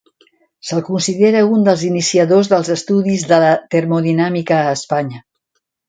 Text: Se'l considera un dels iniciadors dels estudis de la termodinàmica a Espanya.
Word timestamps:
Se'l 0.69 0.79
considera 0.87 1.43
un 1.57 1.67
dels 1.67 1.83
iniciadors 1.89 2.51
dels 2.55 2.73
estudis 2.79 3.29
de 3.35 3.43
la 3.47 3.55
termodinàmica 3.77 4.63
a 4.65 4.77
Espanya. 4.81 5.27